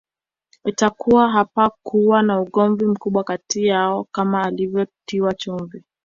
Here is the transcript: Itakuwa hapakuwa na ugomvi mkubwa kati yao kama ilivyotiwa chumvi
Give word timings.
Itakuwa 0.65 1.29
hapakuwa 1.31 2.21
na 2.23 2.41
ugomvi 2.41 2.85
mkubwa 2.85 3.23
kati 3.23 3.65
yao 3.67 4.07
kama 4.11 4.51
ilivyotiwa 4.51 5.33
chumvi 5.33 5.83